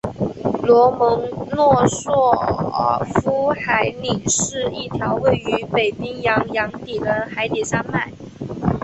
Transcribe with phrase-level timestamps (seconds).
[0.63, 1.21] 罗蒙
[1.51, 2.33] 诺索
[3.13, 8.11] 夫海岭是一条位于北冰洋洋底的海底山脉。